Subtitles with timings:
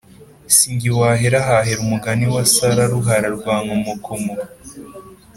[0.55, 4.33] Sinjye wahera hahera umugani wasararuhara rwankomokomo